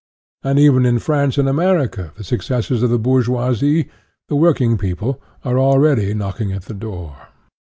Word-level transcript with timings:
/And 0.43 0.57
even 0.57 0.87
in 0.87 0.97
France 0.97 1.37
and 1.37 1.47
America, 1.47 2.11
the 2.17 2.23
successors 2.23 2.81
of 2.81 2.89
the 2.89 2.97
bourgeoisie, 2.97 3.87
the 4.29 4.35
working 4.35 4.75
peo 4.75 4.95
ple, 4.95 5.21
are 5.45 5.59
already 5.59 6.15
knocking 6.15 6.51
at 6.51 6.63
the 6.63 6.73
door. 6.73 7.27